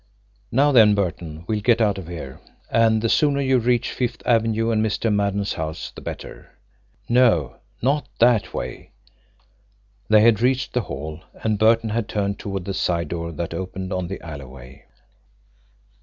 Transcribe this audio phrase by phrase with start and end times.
[0.51, 2.39] "Now then, Burton, we'll get out of her
[2.71, 5.13] and the sooner you reach Fifth Avenue and Mr.
[5.13, 6.57] Maddon's house the better.
[7.07, 8.93] No; not that way!"
[10.09, 13.93] They had reached the hall, and Burton had turned toward the side door that opened
[13.93, 14.85] on the alleyway.